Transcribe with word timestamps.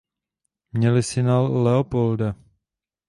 Měli 0.71 1.03
syna 1.03 1.41
Leopolda. 1.47 2.35